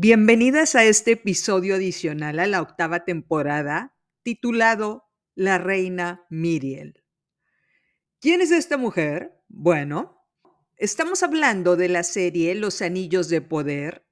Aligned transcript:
Bienvenidas 0.00 0.76
a 0.76 0.84
este 0.84 1.10
episodio 1.10 1.74
adicional 1.74 2.38
a 2.38 2.46
la 2.46 2.62
octava 2.62 3.04
temporada 3.04 3.96
titulado 4.22 5.10
La 5.34 5.58
Reina 5.58 6.24
Miriel. 6.30 7.02
¿Quién 8.20 8.40
es 8.40 8.52
esta 8.52 8.76
mujer? 8.76 9.32
Bueno, 9.48 10.24
estamos 10.76 11.24
hablando 11.24 11.74
de 11.74 11.88
la 11.88 12.04
serie 12.04 12.54
Los 12.54 12.80
Anillos 12.80 13.28
de 13.28 13.40
Poder 13.40 14.06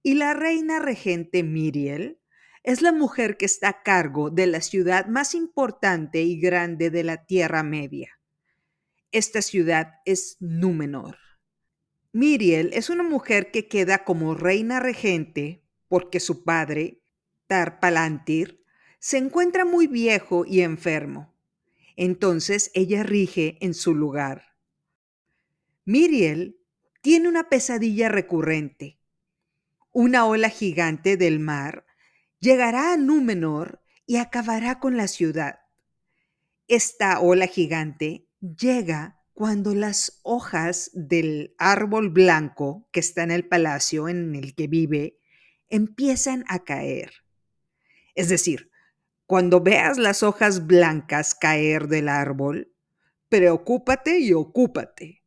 y 0.00 0.14
la 0.14 0.32
reina 0.32 0.78
regente 0.78 1.42
Miriel 1.42 2.20
es 2.62 2.80
la 2.80 2.92
mujer 2.92 3.36
que 3.36 3.46
está 3.46 3.68
a 3.68 3.82
cargo 3.82 4.30
de 4.30 4.46
la 4.46 4.60
ciudad 4.60 5.06
más 5.06 5.34
importante 5.34 6.22
y 6.22 6.38
grande 6.38 6.90
de 6.90 7.02
la 7.02 7.26
Tierra 7.26 7.64
Media. 7.64 8.20
Esta 9.10 9.42
ciudad 9.42 9.94
es 10.04 10.36
Númenor. 10.38 11.16
Miriel 12.12 12.70
es 12.74 12.90
una 12.90 13.02
mujer 13.02 13.50
que 13.50 13.68
queda 13.68 14.04
como 14.04 14.34
reina 14.34 14.80
regente 14.80 15.64
porque 15.88 16.20
su 16.20 16.44
padre, 16.44 17.00
Tarpalantir, 17.46 18.62
se 18.98 19.16
encuentra 19.16 19.64
muy 19.64 19.86
viejo 19.86 20.44
y 20.46 20.60
enfermo. 20.60 21.34
Entonces 21.96 22.70
ella 22.74 23.02
rige 23.02 23.56
en 23.60 23.72
su 23.72 23.94
lugar. 23.94 24.56
Miriel 25.84 26.60
tiene 27.00 27.28
una 27.28 27.48
pesadilla 27.48 28.08
recurrente. 28.08 28.98
Una 29.90 30.26
ola 30.26 30.50
gigante 30.50 31.16
del 31.16 31.40
mar 31.40 31.86
llegará 32.40 32.92
a 32.92 32.96
Númenor 32.96 33.82
y 34.06 34.16
acabará 34.16 34.80
con 34.80 34.96
la 34.96 35.08
ciudad. 35.08 35.60
Esta 36.68 37.20
ola 37.20 37.46
gigante 37.46 38.28
llega 38.40 39.21
cuando 39.34 39.74
las 39.74 40.20
hojas 40.22 40.90
del 40.92 41.54
árbol 41.58 42.10
blanco 42.10 42.88
que 42.92 43.00
está 43.00 43.22
en 43.22 43.30
el 43.30 43.48
palacio 43.48 44.08
en 44.08 44.34
el 44.34 44.54
que 44.54 44.66
vive 44.66 45.18
empiezan 45.68 46.44
a 46.48 46.64
caer. 46.64 47.12
Es 48.14 48.28
decir, 48.28 48.70
cuando 49.26 49.60
veas 49.60 49.96
las 49.96 50.22
hojas 50.22 50.66
blancas 50.66 51.34
caer 51.34 51.88
del 51.88 52.08
árbol, 52.08 52.74
preocúpate 53.28 54.18
y 54.18 54.34
ocúpate. 54.34 55.22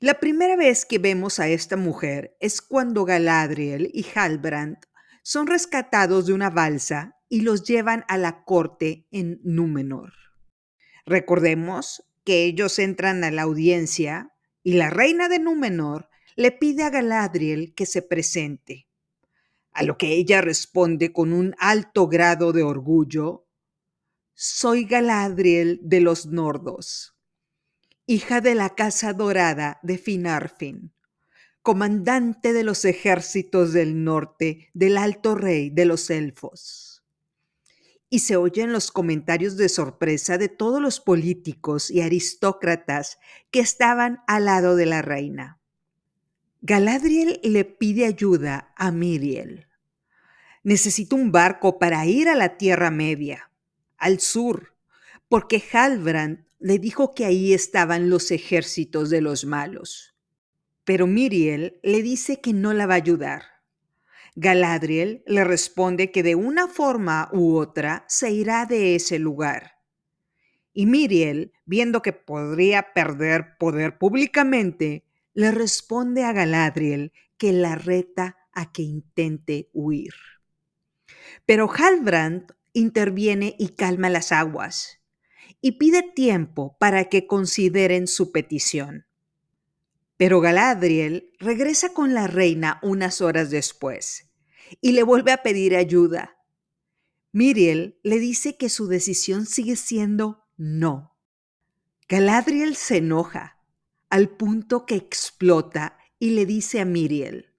La 0.00 0.20
primera 0.20 0.56
vez 0.56 0.86
que 0.86 0.98
vemos 0.98 1.38
a 1.38 1.48
esta 1.48 1.76
mujer 1.76 2.36
es 2.40 2.62
cuando 2.62 3.04
Galadriel 3.04 3.90
y 3.92 4.06
Halbrand 4.14 4.78
son 5.22 5.46
rescatados 5.46 6.26
de 6.26 6.32
una 6.32 6.50
balsa 6.50 7.18
y 7.28 7.40
los 7.40 7.64
llevan 7.64 8.04
a 8.08 8.16
la 8.16 8.44
corte 8.44 9.06
en 9.10 9.40
Númenor. 9.44 10.12
Recordemos 11.06 12.02
que 12.24 12.44
ellos 12.44 12.78
entran 12.78 13.22
a 13.22 13.30
la 13.30 13.42
audiencia 13.42 14.32
y 14.62 14.74
la 14.74 14.90
reina 14.90 15.28
de 15.28 15.38
Númenor 15.38 16.08
le 16.36 16.50
pide 16.50 16.82
a 16.82 16.90
Galadriel 16.90 17.74
que 17.74 17.86
se 17.86 18.02
presente. 18.02 18.88
A 19.72 19.82
lo 19.82 19.98
que 19.98 20.14
ella 20.14 20.40
responde 20.40 21.12
con 21.12 21.32
un 21.32 21.54
alto 21.58 22.08
grado 22.08 22.52
de 22.52 22.62
orgullo, 22.62 23.46
soy 24.32 24.84
Galadriel 24.84 25.80
de 25.82 26.00
los 26.00 26.26
Nordos, 26.26 27.16
hija 28.06 28.40
de 28.40 28.54
la 28.54 28.74
Casa 28.74 29.12
Dorada 29.12 29.78
de 29.82 29.98
Finarfin, 29.98 30.92
comandante 31.62 32.52
de 32.52 32.64
los 32.64 32.84
ejércitos 32.84 33.72
del 33.72 34.02
norte 34.02 34.70
del 34.74 34.96
Alto 34.96 35.34
Rey 35.34 35.70
de 35.70 35.84
los 35.84 36.10
Elfos 36.10 36.93
y 38.14 38.20
se 38.20 38.36
oyen 38.36 38.72
los 38.72 38.92
comentarios 38.92 39.56
de 39.56 39.68
sorpresa 39.68 40.38
de 40.38 40.48
todos 40.48 40.80
los 40.80 41.00
políticos 41.00 41.90
y 41.90 42.00
aristócratas 42.00 43.18
que 43.50 43.58
estaban 43.58 44.22
al 44.28 44.44
lado 44.44 44.76
de 44.76 44.86
la 44.86 45.02
reina. 45.02 45.58
Galadriel 46.60 47.40
le 47.42 47.64
pide 47.64 48.06
ayuda 48.06 48.72
a 48.76 48.92
Miriel. 48.92 49.66
Necesito 50.62 51.16
un 51.16 51.32
barco 51.32 51.80
para 51.80 52.06
ir 52.06 52.28
a 52.28 52.36
la 52.36 52.56
Tierra 52.56 52.92
Media, 52.92 53.50
al 53.98 54.20
sur, 54.20 54.76
porque 55.28 55.60
Halbrand 55.72 56.46
le 56.60 56.78
dijo 56.78 57.16
que 57.16 57.24
ahí 57.24 57.52
estaban 57.52 58.10
los 58.10 58.30
ejércitos 58.30 59.10
de 59.10 59.22
los 59.22 59.44
malos. 59.44 60.14
Pero 60.84 61.08
Miriel 61.08 61.80
le 61.82 62.00
dice 62.00 62.40
que 62.40 62.52
no 62.52 62.74
la 62.74 62.86
va 62.86 62.94
a 62.94 62.98
ayudar 62.98 63.53
Galadriel 64.36 65.22
le 65.26 65.44
responde 65.44 66.10
que 66.10 66.22
de 66.22 66.34
una 66.34 66.66
forma 66.66 67.28
u 67.32 67.56
otra 67.56 68.04
se 68.08 68.32
irá 68.32 68.66
de 68.66 68.96
ese 68.96 69.18
lugar. 69.18 69.78
Y 70.72 70.86
Miriel, 70.86 71.52
viendo 71.66 72.02
que 72.02 72.12
podría 72.12 72.92
perder 72.94 73.56
poder 73.58 73.96
públicamente, 73.96 75.04
le 75.34 75.52
responde 75.52 76.24
a 76.24 76.32
Galadriel 76.32 77.12
que 77.38 77.52
la 77.52 77.76
reta 77.76 78.36
a 78.52 78.72
que 78.72 78.82
intente 78.82 79.70
huir. 79.72 80.14
Pero 81.46 81.70
Halbrand 81.70 82.52
interviene 82.72 83.54
y 83.58 83.70
calma 83.70 84.10
las 84.10 84.32
aguas 84.32 85.00
y 85.60 85.72
pide 85.72 86.02
tiempo 86.02 86.76
para 86.78 87.04
que 87.04 87.26
consideren 87.26 88.06
su 88.08 88.32
petición. 88.32 89.06
Pero 90.16 90.40
Galadriel 90.40 91.32
regresa 91.38 91.92
con 91.92 92.14
la 92.14 92.26
reina 92.26 92.78
unas 92.82 93.20
horas 93.20 93.50
después 93.50 94.30
y 94.80 94.92
le 94.92 95.02
vuelve 95.02 95.32
a 95.32 95.42
pedir 95.42 95.76
ayuda. 95.76 96.38
Miriel 97.32 97.98
le 98.02 98.18
dice 98.18 98.56
que 98.56 98.68
su 98.68 98.86
decisión 98.86 99.46
sigue 99.46 99.76
siendo 99.76 100.46
no. 100.56 101.16
Galadriel 102.08 102.76
se 102.76 102.98
enoja 102.98 103.58
al 104.08 104.28
punto 104.28 104.86
que 104.86 104.94
explota 104.94 105.98
y 106.20 106.30
le 106.30 106.46
dice 106.46 106.80
a 106.80 106.84
Miriel, 106.84 107.54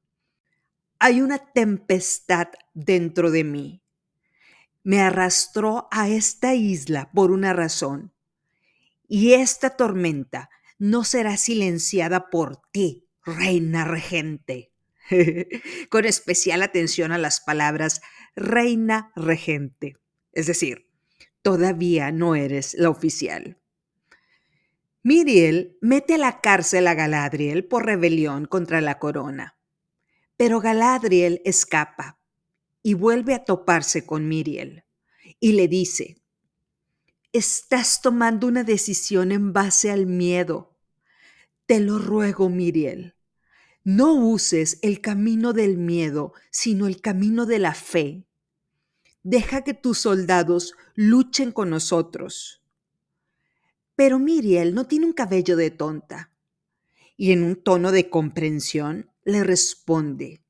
hay 1.00 1.22
una 1.22 1.40
tempestad 1.40 2.48
dentro 2.74 3.32
de 3.32 3.44
mí. 3.44 3.84
Me 4.84 5.02
arrastró 5.02 5.90
a 5.92 6.08
esta 6.08 6.56
isla 6.56 7.12
por 7.12 7.32
una 7.32 7.52
razón 7.52 8.14
y 9.08 9.34
esta 9.34 9.72
tormenta 9.72 10.50
no 10.78 11.04
será 11.04 11.38
silenciada 11.38 12.30
por 12.30 12.62
ti, 12.72 13.08
reina 13.24 13.86
regente. 13.86 14.72
Con 15.90 16.06
especial 16.06 16.64
atención 16.64 17.12
a 17.12 17.18
las 17.18 17.40
palabras 17.42 18.02
reina 18.36 19.12
regente. 19.16 19.98
Es 20.32 20.48
decir, 20.48 20.90
todavía 21.42 22.12
no 22.12 22.36
eres 22.36 22.74
la 22.74 22.90
oficial. 22.90 23.60
Miriel 25.04 25.78
mete 25.82 26.16
a 26.16 26.18
la 26.18 26.42
cárcel 26.42 26.88
a 26.88 26.96
Galadriel 26.96 27.66
por 27.66 27.86
rebelión 27.86 28.46
contra 28.46 28.82
la 28.82 28.98
corona. 28.98 29.58
Pero 30.38 30.60
Galadriel 30.60 31.42
escapa 31.46 32.20
y 32.82 32.96
vuelve 32.96 33.36
a 33.36 33.46
toparse 33.46 34.06
con 34.06 34.28
Miriel 34.28 34.84
y 35.40 35.54
le 35.54 35.68
dice, 35.68 36.18
Estás 37.38 38.02
tomando 38.02 38.48
una 38.48 38.64
decisión 38.64 39.34
en 39.34 39.52
base 39.52 39.92
al 39.92 40.06
miedo. 40.06 40.74
Te 41.66 41.82
lo 41.82 42.00
ruego, 42.00 42.48
Miriel. 42.48 43.14
No 43.84 44.14
uses 44.14 44.80
el 44.82 45.02
camino 45.02 45.52
del 45.52 45.76
miedo, 45.76 46.32
sino 46.50 46.88
el 46.88 47.02
camino 47.02 47.46
de 47.46 47.60
la 47.60 47.74
fe. 47.74 48.26
Deja 49.24 49.66
que 49.66 49.74
tus 49.74 49.98
soldados 49.98 50.76
luchen 50.94 51.52
con 51.52 51.72
nosotros. 51.72 52.64
Pero 53.98 54.18
Miriel 54.18 54.74
no 54.74 54.88
tiene 54.88 55.06
un 55.06 55.12
cabello 55.12 55.58
de 55.58 55.72
tonta. 55.72 56.32
Y 57.18 57.34
en 57.34 57.44
un 57.44 57.58
tono 57.58 57.92
de 57.92 58.10
comprensión 58.10 59.12
le 59.26 59.44
responde, 59.44 60.42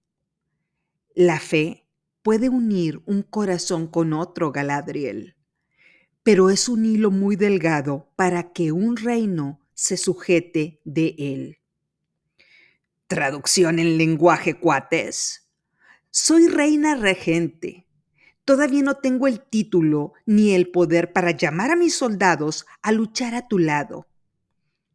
la 1.15 1.39
fe 1.39 1.87
puede 2.21 2.47
unir 2.47 3.01
un 3.07 3.23
corazón 3.23 3.87
con 3.87 4.13
otro, 4.13 4.51
Galadriel 4.51 5.34
pero 6.25 6.49
es 6.49 6.69
un 6.69 6.85
hilo 6.85 7.11
muy 7.11 7.35
delgado 7.35 8.11
para 8.15 8.51
que 8.51 8.71
un 8.71 8.97
reino 8.97 9.61
se 9.75 9.95
sujete 9.95 10.81
de 10.83 11.13
él. 11.19 11.59
Traducción 13.05 13.77
en 13.77 13.99
lenguaje 13.99 14.59
cuates. 14.59 15.47
Soy 16.09 16.47
reina 16.47 16.95
regente. 16.95 17.85
Todavía 18.43 18.81
no 18.81 18.95
tengo 18.95 19.27
el 19.27 19.39
título 19.39 20.13
ni 20.25 20.55
el 20.55 20.71
poder 20.71 21.13
para 21.13 21.29
llamar 21.29 21.69
a 21.69 21.75
mis 21.75 21.93
soldados 21.93 22.65
a 22.81 22.91
luchar 22.91 23.35
a 23.35 23.47
tu 23.47 23.59
lado. 23.59 24.07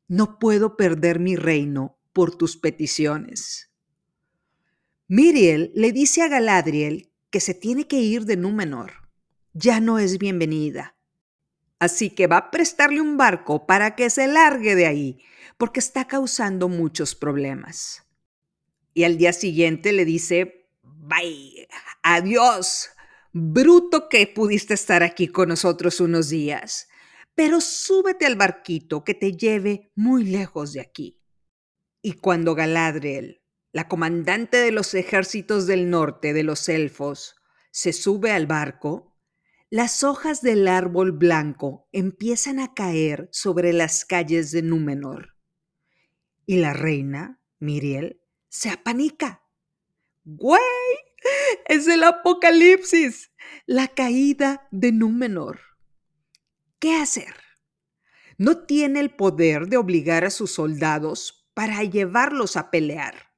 No 0.08 0.40
puedo 0.40 0.76
perder 0.76 1.20
mi 1.20 1.36
reino 1.36 1.96
por 2.12 2.34
tus 2.34 2.56
peticiones. 2.56 3.70
Miriel 5.06 5.70
le 5.76 5.92
dice 5.92 6.22
a 6.22 6.28
Galadriel 6.28 7.12
que 7.30 7.38
se 7.38 7.54
tiene 7.54 7.86
que 7.86 8.00
ir 8.00 8.24
de 8.24 8.36
Númenor. 8.36 9.08
Ya 9.52 9.78
no 9.78 10.00
es 10.00 10.18
bienvenida 10.18 10.96
Así 11.80 12.10
que 12.10 12.28
va 12.28 12.36
a 12.36 12.50
prestarle 12.52 13.00
un 13.00 13.16
barco 13.16 13.66
para 13.66 13.96
que 13.96 14.08
se 14.10 14.28
largue 14.28 14.76
de 14.76 14.86
ahí, 14.86 15.24
porque 15.58 15.80
está 15.80 16.06
causando 16.06 16.68
muchos 16.68 17.16
problemas. 17.16 18.04
Y 18.94 19.02
al 19.02 19.18
día 19.18 19.32
siguiente 19.32 19.92
le 19.92 20.04
dice, 20.04 20.68
bye, 20.82 21.66
adiós, 22.04 22.90
bruto 23.32 24.08
que 24.08 24.28
pudiste 24.28 24.74
estar 24.74 25.02
aquí 25.02 25.26
con 25.26 25.48
nosotros 25.48 26.00
unos 26.00 26.28
días, 26.28 26.88
pero 27.34 27.60
súbete 27.60 28.26
al 28.26 28.36
barquito 28.36 29.02
que 29.02 29.14
te 29.14 29.32
lleve 29.32 29.90
muy 29.96 30.22
lejos 30.22 30.72
de 30.74 30.80
aquí. 30.80 31.20
Y 32.00 32.12
cuando 32.12 32.54
Galadriel 32.54 33.40
la 33.72 33.86
comandante 33.88 34.56
de 34.56 34.72
los 34.72 34.94
ejércitos 34.94 35.66
del 35.66 35.90
norte 35.90 36.32
de 36.32 36.42
los 36.42 36.68
elfos, 36.68 37.36
se 37.70 37.92
sube 37.92 38.32
al 38.32 38.46
barco, 38.46 39.09
las 39.70 40.02
hojas 40.02 40.42
del 40.42 40.66
árbol 40.66 41.12
blanco 41.12 41.88
empiezan 41.92 42.58
a 42.58 42.74
caer 42.74 43.28
sobre 43.30 43.72
las 43.72 44.04
calles 44.04 44.50
de 44.50 44.62
Númenor. 44.62 45.36
Y 46.44 46.56
la 46.56 46.72
reina, 46.72 47.40
Miriel, 47.60 48.20
se 48.48 48.68
apanica. 48.70 49.44
¡Güey! 50.24 50.60
Es 51.66 51.86
el 51.86 52.02
apocalipsis, 52.02 53.30
la 53.64 53.86
caída 53.86 54.66
de 54.72 54.90
Númenor. 54.90 55.60
¿Qué 56.80 56.96
hacer? 56.96 57.36
No 58.38 58.64
tiene 58.64 58.98
el 58.98 59.14
poder 59.14 59.68
de 59.68 59.76
obligar 59.76 60.24
a 60.24 60.30
sus 60.30 60.50
soldados 60.50 61.48
para 61.54 61.84
llevarlos 61.84 62.56
a 62.56 62.72
pelear. 62.72 63.34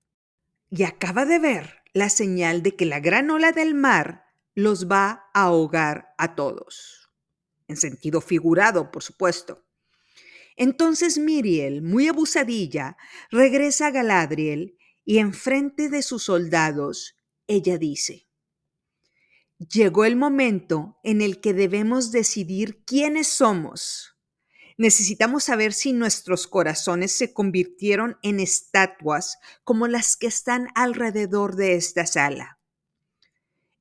Y 0.71 0.85
acaba 0.85 1.27
de 1.27 1.39
ver 1.39 1.83
la 1.93 2.09
señal 2.09 2.63
de 2.63 2.75
que 2.75 2.87
la 2.87 3.01
gran 3.01 3.29
ola 3.29 3.53
del 3.53 3.75
mar 3.75 4.32
los 4.55 4.89
va 4.91 5.31
a 5.35 5.45
ahogar 5.45 6.15
a 6.19 6.35
todos. 6.35 7.11
En 7.69 7.77
sentido 7.77 8.21
figurado, 8.21 8.91
por 8.91 9.03
supuesto. 9.03 9.65
Entonces 10.57 11.19
Miriel, 11.19 11.83
muy 11.83 12.09
abusadilla, 12.09 12.97
regresa 13.31 13.87
a 13.87 13.91
Galadriel 13.91 14.77
y 15.05 15.19
enfrente 15.19 15.89
de 15.89 16.03
sus 16.03 16.25
soldados, 16.25 17.17
ella 17.47 17.79
dice, 17.79 18.29
Llegó 19.59 20.05
el 20.05 20.17
momento 20.17 20.99
en 21.05 21.21
el 21.23 21.41
que 21.41 21.55
debemos 21.55 22.11
decidir 22.11 22.85
quiénes 22.85 23.29
somos. 23.29 24.17
Necesitamos 24.77 25.45
saber 25.45 25.73
si 25.73 25.93
nuestros 25.93 26.49
corazones 26.49 27.13
se 27.13 27.33
convirtieron 27.33 28.17
en 28.23 28.41
estatuas 28.41 29.39
como 29.63 29.87
las 29.87 30.17
que 30.17 30.27
están 30.27 30.69
alrededor 30.75 31.55
de 31.55 31.77
esta 31.77 32.07
sala. 32.07 32.59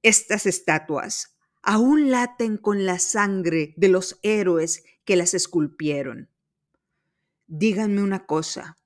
Estas 0.04 0.48
estatuas 0.48 1.38
aún 1.62 2.10
laten 2.10 2.58
con 2.58 2.88
la 2.88 2.98
sangre 2.98 3.76
de 3.78 3.88
los 3.88 4.18
héroes 4.24 4.84
que 5.06 5.16
las 5.16 5.36
esculpieron. 5.36 6.32
Díganme 7.46 8.02
una 8.02 8.26
cosa, 8.26 8.78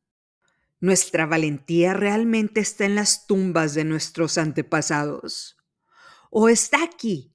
¿nuestra 0.81 1.25
valentía 1.25 1.93
realmente 1.93 2.59
está 2.59 2.83
en 2.83 2.95
las 2.95 3.27
tumbas 3.27 3.73
de 3.75 3.85
nuestros 3.85 4.37
antepasados? 4.37 5.55
¿O 6.31 6.49
está 6.49 6.83
aquí, 6.83 7.33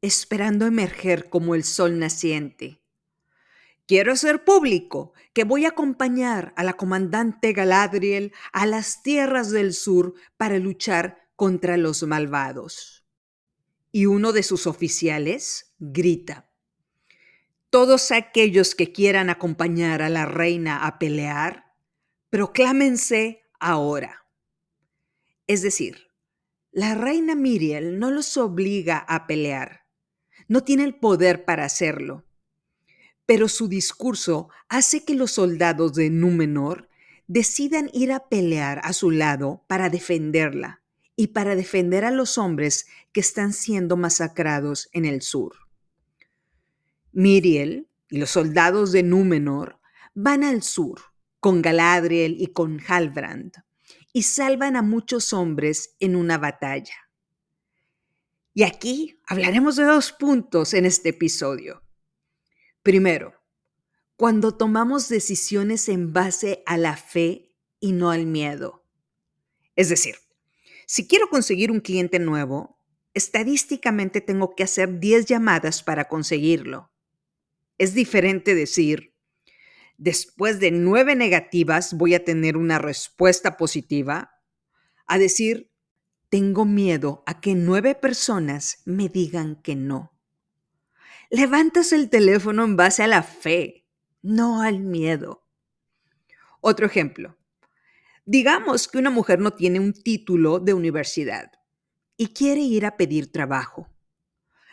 esperando 0.00 0.66
emerger 0.66 1.28
como 1.28 1.56
el 1.56 1.64
sol 1.64 1.98
naciente? 1.98 2.80
Quiero 3.88 4.12
hacer 4.12 4.44
público 4.44 5.12
que 5.32 5.42
voy 5.42 5.64
a 5.64 5.70
acompañar 5.70 6.52
a 6.56 6.62
la 6.62 6.74
comandante 6.74 7.52
Galadriel 7.52 8.32
a 8.52 8.64
las 8.64 9.02
tierras 9.02 9.50
del 9.50 9.74
sur 9.74 10.14
para 10.36 10.58
luchar 10.58 11.26
contra 11.34 11.76
los 11.76 12.04
malvados 12.04 12.97
y 13.98 14.06
uno 14.06 14.32
de 14.32 14.44
sus 14.44 14.68
oficiales 14.68 15.74
grita, 15.80 16.48
Todos 17.68 18.12
aquellos 18.12 18.76
que 18.76 18.92
quieran 18.92 19.28
acompañar 19.28 20.02
a 20.02 20.08
la 20.08 20.24
reina 20.24 20.86
a 20.86 21.00
pelear, 21.00 21.74
proclámense 22.30 23.42
ahora. 23.58 24.24
Es 25.48 25.62
decir, 25.62 26.12
la 26.70 26.94
reina 26.94 27.34
Miriel 27.34 27.98
no 27.98 28.12
los 28.12 28.36
obliga 28.36 28.98
a 28.98 29.26
pelear, 29.26 29.80
no 30.46 30.62
tiene 30.62 30.84
el 30.84 30.94
poder 30.94 31.44
para 31.44 31.64
hacerlo, 31.64 32.24
pero 33.26 33.48
su 33.48 33.66
discurso 33.66 34.48
hace 34.68 35.04
que 35.04 35.16
los 35.16 35.32
soldados 35.32 35.94
de 35.94 36.08
Númenor 36.08 36.88
decidan 37.26 37.90
ir 37.92 38.12
a 38.12 38.28
pelear 38.28 38.80
a 38.84 38.92
su 38.92 39.10
lado 39.10 39.64
para 39.66 39.90
defenderla 39.90 40.82
y 41.20 41.26
para 41.26 41.56
defender 41.56 42.04
a 42.04 42.12
los 42.12 42.38
hombres 42.38 42.86
que 43.12 43.18
están 43.18 43.52
siendo 43.52 43.96
masacrados 43.96 44.88
en 44.92 45.04
el 45.04 45.20
sur. 45.20 45.56
Miriel 47.10 47.88
y 48.08 48.18
los 48.18 48.30
soldados 48.30 48.92
de 48.92 49.02
Númenor 49.02 49.80
van 50.14 50.44
al 50.44 50.62
sur 50.62 51.00
con 51.40 51.60
Galadriel 51.60 52.40
y 52.40 52.46
con 52.46 52.80
Halbrand 52.86 53.64
y 54.12 54.22
salvan 54.22 54.76
a 54.76 54.82
muchos 54.82 55.32
hombres 55.32 55.96
en 55.98 56.14
una 56.14 56.38
batalla. 56.38 56.94
Y 58.54 58.62
aquí 58.62 59.20
hablaremos 59.26 59.74
de 59.74 59.86
dos 59.86 60.12
puntos 60.12 60.72
en 60.72 60.86
este 60.86 61.08
episodio. 61.08 61.82
Primero, 62.84 63.34
cuando 64.14 64.54
tomamos 64.54 65.08
decisiones 65.08 65.88
en 65.88 66.12
base 66.12 66.62
a 66.64 66.76
la 66.76 66.96
fe 66.96 67.56
y 67.80 67.90
no 67.90 68.12
al 68.12 68.26
miedo. 68.26 68.84
Es 69.74 69.88
decir, 69.88 70.14
si 70.90 71.06
quiero 71.06 71.28
conseguir 71.28 71.70
un 71.70 71.80
cliente 71.80 72.18
nuevo, 72.18 72.80
estadísticamente 73.12 74.22
tengo 74.22 74.54
que 74.54 74.62
hacer 74.62 74.98
10 74.98 75.26
llamadas 75.26 75.82
para 75.82 76.08
conseguirlo. 76.08 76.90
Es 77.76 77.92
diferente 77.92 78.54
decir, 78.54 79.14
después 79.98 80.60
de 80.60 80.70
nueve 80.70 81.14
negativas 81.14 81.92
voy 81.92 82.14
a 82.14 82.24
tener 82.24 82.56
una 82.56 82.78
respuesta 82.78 83.58
positiva, 83.58 84.30
a 85.06 85.18
decir, 85.18 85.70
tengo 86.30 86.64
miedo 86.64 87.22
a 87.26 87.38
que 87.42 87.54
nueve 87.54 87.94
personas 87.94 88.80
me 88.86 89.10
digan 89.10 89.60
que 89.60 89.76
no. 89.76 90.18
Levantas 91.28 91.92
el 91.92 92.08
teléfono 92.08 92.64
en 92.64 92.76
base 92.76 93.02
a 93.02 93.08
la 93.08 93.22
fe, 93.22 93.86
no 94.22 94.62
al 94.62 94.80
miedo. 94.80 95.46
Otro 96.62 96.86
ejemplo. 96.86 97.37
Digamos 98.30 98.88
que 98.88 98.98
una 98.98 99.08
mujer 99.08 99.38
no 99.38 99.54
tiene 99.54 99.80
un 99.80 99.94
título 99.94 100.58
de 100.60 100.74
universidad 100.74 101.50
y 102.18 102.34
quiere 102.34 102.60
ir 102.60 102.84
a 102.84 102.98
pedir 102.98 103.32
trabajo. 103.32 103.88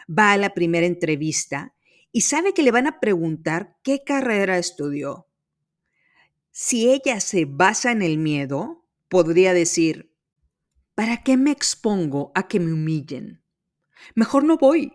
Va 0.09 0.33
a 0.33 0.37
la 0.37 0.53
primera 0.53 0.85
entrevista 0.85 1.73
y 2.11 2.19
sabe 2.19 2.53
que 2.53 2.63
le 2.63 2.71
van 2.71 2.85
a 2.85 2.99
preguntar 2.99 3.77
qué 3.81 4.03
carrera 4.03 4.57
estudió. 4.57 5.29
Si 6.51 6.89
ella 6.91 7.21
se 7.21 7.45
basa 7.45 7.93
en 7.93 8.01
el 8.01 8.17
miedo, 8.17 8.89
podría 9.07 9.53
decir, 9.53 10.13
¿para 10.93 11.23
qué 11.23 11.37
me 11.37 11.51
expongo 11.51 12.33
a 12.35 12.49
que 12.49 12.59
me 12.59 12.73
humillen? 12.73 13.41
Mejor 14.15 14.43
no 14.43 14.57
voy. 14.57 14.91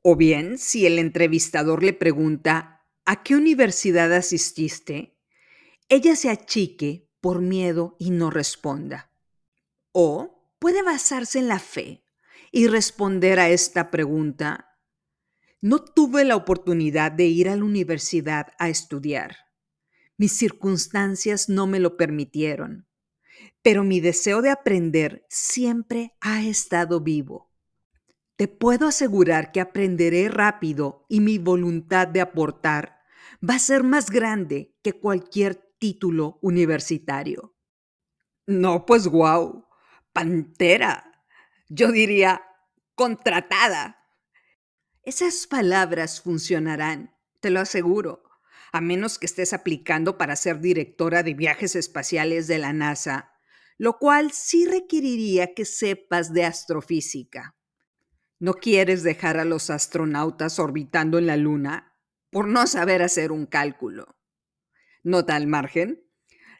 O 0.00 0.16
bien, 0.16 0.56
si 0.56 0.86
el 0.86 0.98
entrevistador 0.98 1.82
le 1.82 1.92
pregunta, 1.92 2.86
¿a 3.04 3.22
qué 3.22 3.36
universidad 3.36 4.14
asististe? 4.14 5.18
Ella 5.90 6.16
se 6.16 6.30
achique 6.30 7.05
por 7.20 7.40
miedo 7.40 7.96
y 7.98 8.10
no 8.10 8.30
responda. 8.30 9.10
O 9.92 10.50
puede 10.58 10.82
basarse 10.82 11.38
en 11.38 11.48
la 11.48 11.58
fe 11.58 12.04
y 12.52 12.68
responder 12.68 13.38
a 13.38 13.48
esta 13.48 13.90
pregunta. 13.90 14.78
No 15.60 15.82
tuve 15.82 16.24
la 16.24 16.36
oportunidad 16.36 17.12
de 17.12 17.26
ir 17.26 17.48
a 17.48 17.56
la 17.56 17.64
universidad 17.64 18.52
a 18.58 18.68
estudiar. 18.68 19.36
Mis 20.16 20.32
circunstancias 20.36 21.48
no 21.48 21.66
me 21.66 21.80
lo 21.80 21.96
permitieron, 21.96 22.86
pero 23.62 23.84
mi 23.84 24.00
deseo 24.00 24.42
de 24.42 24.50
aprender 24.50 25.26
siempre 25.28 26.14
ha 26.20 26.44
estado 26.44 27.00
vivo. 27.00 27.50
Te 28.36 28.48
puedo 28.48 28.86
asegurar 28.86 29.50
que 29.50 29.60
aprenderé 29.60 30.28
rápido 30.28 31.06
y 31.08 31.20
mi 31.20 31.38
voluntad 31.38 32.06
de 32.06 32.20
aportar 32.20 33.00
va 33.42 33.54
a 33.54 33.58
ser 33.58 33.82
más 33.82 34.10
grande 34.10 34.74
que 34.82 34.92
cualquier 34.92 35.65
título 35.86 36.40
universitario. 36.42 37.54
No, 38.44 38.86
pues 38.86 39.06
wow, 39.06 39.68
pantera. 40.12 41.12
Yo 41.68 41.92
diría 41.92 42.42
contratada. 42.96 43.96
Esas 45.04 45.46
palabras 45.46 46.20
funcionarán, 46.20 47.14
te 47.38 47.50
lo 47.50 47.60
aseguro, 47.60 48.24
a 48.72 48.80
menos 48.80 49.20
que 49.20 49.26
estés 49.26 49.52
aplicando 49.52 50.18
para 50.18 50.34
ser 50.34 50.58
directora 50.58 51.22
de 51.22 51.34
viajes 51.34 51.76
espaciales 51.76 52.48
de 52.48 52.58
la 52.58 52.72
NASA, 52.72 53.30
lo 53.78 53.98
cual 53.98 54.32
sí 54.32 54.66
requeriría 54.66 55.54
que 55.54 55.64
sepas 55.64 56.32
de 56.32 56.46
astrofísica. 56.46 57.54
¿No 58.40 58.54
quieres 58.54 59.04
dejar 59.04 59.38
a 59.38 59.44
los 59.44 59.70
astronautas 59.70 60.58
orbitando 60.58 61.18
en 61.18 61.28
la 61.28 61.36
Luna 61.36 61.96
por 62.30 62.48
no 62.48 62.66
saber 62.66 63.02
hacer 63.02 63.30
un 63.30 63.46
cálculo? 63.46 64.16
Nota 65.06 65.36
al 65.36 65.46
margen. 65.46 66.04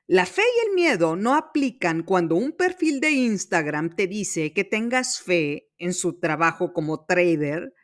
La 0.06 0.24
fe 0.24 0.42
y 0.42 0.68
el 0.68 0.74
miedo 0.76 1.16
no 1.16 1.34
aplican 1.34 2.04
cuando 2.04 2.36
un 2.36 2.52
perfil 2.52 3.00
de 3.00 3.10
Instagram 3.10 3.96
te 3.96 4.06
dice 4.06 4.52
que 4.52 4.62
tengas 4.62 5.20
fe 5.20 5.72
en 5.78 5.92
su 5.92 6.20
trabajo 6.20 6.72
como 6.72 7.04
trader 7.06 7.74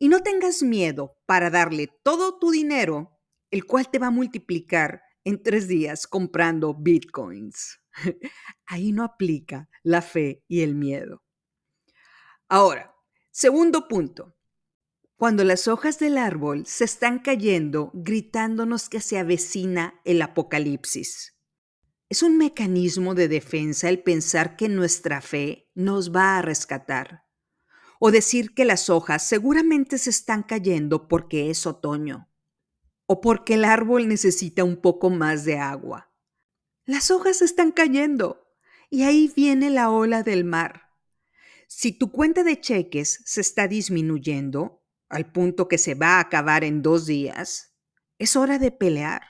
y 0.00 0.08
no 0.08 0.20
tengas 0.20 0.64
miedo 0.64 1.16
para 1.26 1.48
darle 1.48 1.88
todo 2.02 2.40
tu 2.40 2.50
dinero, 2.50 3.20
el 3.52 3.66
cual 3.66 3.88
te 3.88 4.00
va 4.00 4.08
a 4.08 4.10
multiplicar 4.10 5.00
en 5.22 5.40
tres 5.44 5.68
días 5.68 6.08
comprando 6.08 6.74
bitcoins. 6.74 7.80
Ahí 8.66 8.90
no 8.90 9.04
aplica 9.04 9.68
la 9.84 10.02
fe 10.02 10.42
y 10.48 10.62
el 10.62 10.74
miedo. 10.74 11.22
Ahora, 12.48 12.96
segundo 13.30 13.86
punto 13.86 14.34
cuando 15.20 15.44
las 15.44 15.68
hojas 15.68 15.98
del 15.98 16.16
árbol 16.16 16.64
se 16.64 16.84
están 16.84 17.18
cayendo 17.18 17.90
gritándonos 17.92 18.88
que 18.88 19.02
se 19.02 19.18
avecina 19.18 20.00
el 20.06 20.22
apocalipsis. 20.22 21.36
Es 22.08 22.22
un 22.22 22.38
mecanismo 22.38 23.14
de 23.14 23.28
defensa 23.28 23.90
el 23.90 24.02
pensar 24.02 24.56
que 24.56 24.70
nuestra 24.70 25.20
fe 25.20 25.68
nos 25.74 26.10
va 26.16 26.38
a 26.38 26.42
rescatar 26.42 27.26
o 27.98 28.10
decir 28.10 28.54
que 28.54 28.64
las 28.64 28.88
hojas 28.88 29.22
seguramente 29.22 29.98
se 29.98 30.08
están 30.08 30.42
cayendo 30.42 31.06
porque 31.06 31.50
es 31.50 31.66
otoño 31.66 32.30
o 33.04 33.20
porque 33.20 33.54
el 33.56 33.66
árbol 33.66 34.08
necesita 34.08 34.64
un 34.64 34.80
poco 34.80 35.10
más 35.10 35.44
de 35.44 35.58
agua. 35.58 36.14
Las 36.86 37.10
hojas 37.10 37.42
están 37.42 37.72
cayendo 37.72 38.46
y 38.88 39.02
ahí 39.02 39.30
viene 39.36 39.68
la 39.68 39.90
ola 39.90 40.22
del 40.22 40.44
mar. 40.44 40.94
Si 41.68 41.92
tu 41.92 42.10
cuenta 42.10 42.42
de 42.42 42.58
cheques 42.58 43.20
se 43.26 43.42
está 43.42 43.68
disminuyendo 43.68 44.79
al 45.10 45.30
punto 45.30 45.68
que 45.68 45.76
se 45.76 45.94
va 45.94 46.16
a 46.16 46.20
acabar 46.20 46.64
en 46.64 46.80
dos 46.82 47.04
días, 47.04 47.74
es 48.18 48.36
hora 48.36 48.58
de 48.58 48.70
pelear. 48.70 49.22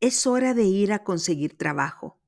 Es 0.00 0.26
hora 0.26 0.52
de 0.52 0.64
ir 0.64 0.92
a 0.92 1.04
conseguir 1.04 1.56
trabajo. 1.56 2.20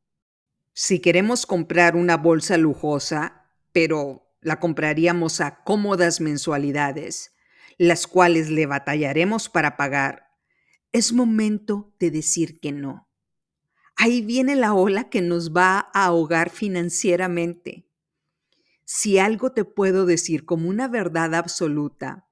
Si 0.73 1.01
queremos 1.01 1.45
comprar 1.45 1.97
una 1.97 2.17
bolsa 2.17 2.57
lujosa, 2.57 3.51
pero 3.73 4.31
la 4.41 4.61
compraríamos 4.61 5.41
a 5.41 5.63
cómodas 5.65 6.21
mensualidades, 6.21 7.35
las 7.77 8.07
cuales 8.07 8.51
le 8.51 8.67
batallaremos 8.67 9.49
para 9.49 9.77
pagar, 9.77 10.29
es 10.93 11.13
momento 11.13 11.93
de 11.99 12.11
decir 12.11 12.61
que 12.61 12.73
no. 12.73 13.09
Ahí 13.97 14.23
viene 14.23 14.55
la 14.55 14.75
ola 14.75 15.11
que 15.11 15.23
nos 15.23 15.55
va 15.55 15.91
a 15.93 16.05
ahogar 16.05 16.51
financieramente. 16.51 17.89
Si 18.85 19.19
algo 19.19 19.53
te 19.53 19.65
puedo 19.65 20.07
decir 20.07 20.45
como 20.45 20.69
una 20.69 20.89
verdad 20.89 21.35
absoluta, 21.35 22.26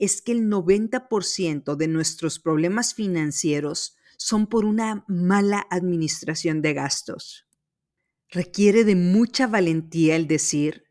es 0.00 0.22
que 0.22 0.32
el 0.32 0.48
90% 0.48 1.76
de 1.76 1.86
nuestros 1.86 2.40
problemas 2.40 2.94
financieros 2.94 3.96
son 4.16 4.46
por 4.46 4.64
una 4.64 5.04
mala 5.06 5.66
administración 5.70 6.62
de 6.62 6.72
gastos. 6.72 7.46
Requiere 8.30 8.84
de 8.84 8.96
mucha 8.96 9.46
valentía 9.46 10.16
el 10.16 10.26
decir, 10.26 10.84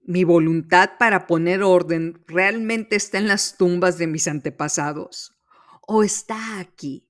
mi 0.00 0.24
voluntad 0.24 0.92
para 0.98 1.26
poner 1.26 1.62
orden 1.62 2.24
realmente 2.26 2.96
está 2.96 3.18
en 3.18 3.28
las 3.28 3.56
tumbas 3.58 3.98
de 3.98 4.06
mis 4.06 4.26
antepasados 4.26 5.36
o 5.86 6.02
está 6.02 6.58
aquí, 6.58 7.06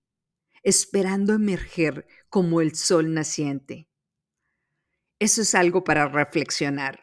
esperando 0.65 1.35
emerger 1.35 2.07
como 2.29 2.61
el 2.61 2.75
sol 2.75 3.15
naciente. 3.15 3.89
Eso 5.21 5.43
es 5.43 5.55
algo 5.55 5.85
para 5.85 6.09
reflexionar. 6.09 7.02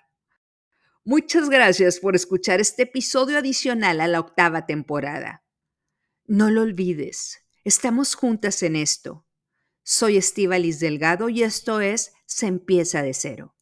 Muchas 1.05 1.49
gracias 1.49 1.99
por 1.99 2.15
escuchar 2.15 2.59
este 2.59 2.83
episodio 2.83 3.37
adicional 3.37 4.01
a 4.01 4.07
la 4.07 4.19
octava 4.19 4.65
temporada. 4.65 5.43
No 6.25 6.49
lo 6.51 6.61
olvides, 6.61 7.39
estamos 7.63 8.15
juntas 8.15 8.61
en 8.63 8.75
esto. 8.75 9.25
Soy 9.83 10.17
Estíbalis 10.17 10.79
Delgado 10.79 11.29
y 11.29 11.43
esto 11.43 11.79
es 11.79 12.11
Se 12.25 12.47
empieza 12.47 13.01
de 13.01 13.13
cero. 13.13 13.55